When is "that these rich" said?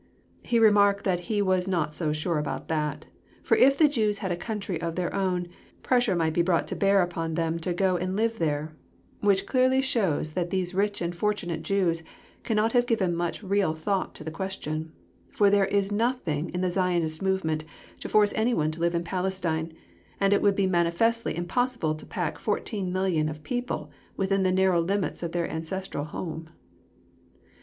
10.33-11.03